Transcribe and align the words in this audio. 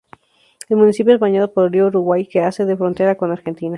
El 0.67 0.77
municipio 0.77 1.13
es 1.13 1.19
bañado 1.19 1.53
por 1.53 1.65
el 1.65 1.71
río 1.73 1.85
Uruguay, 1.85 2.25
que 2.25 2.41
hace 2.41 2.65
de 2.65 2.75
frontera 2.75 3.17
con 3.17 3.31
Argentina. 3.31 3.69